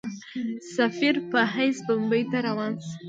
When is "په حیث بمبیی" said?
1.29-2.23